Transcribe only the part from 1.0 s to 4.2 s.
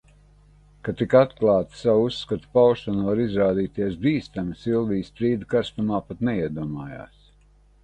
tik atklāta savu uzskatu paušana var izrādīties